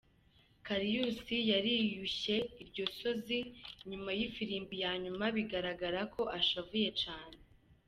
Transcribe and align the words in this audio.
Karius 0.65 1.19
yariyushe 1.51 2.35
iryosozi 2.61 3.37
inyuma 3.83 4.09
y'ifirimbi 4.19 4.75
ya 4.83 4.93
nyuma, 5.03 5.25
bigaragara 5.35 6.01
ko 6.13 6.21
ashavuye 6.39 6.89
cane. 7.01 7.37